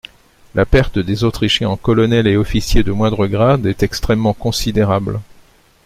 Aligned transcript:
La 0.55 0.65
perte 0.65 0.97
des 0.97 1.23
Autrichiens 1.23 1.69
en 1.69 1.77
colonels 1.77 2.25
et 2.25 2.35
officiers 2.35 2.81
de 2.81 2.91
moindre 2.91 3.27
grade, 3.27 3.67
est 3.67 3.83
extrêmement 3.83 4.33
considérable. 4.33 5.19